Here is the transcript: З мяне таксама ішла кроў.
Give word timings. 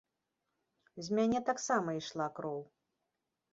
З 1.09 1.19
мяне 1.19 1.39
таксама 1.51 1.89
ішла 2.01 2.27
кроў. 2.41 2.61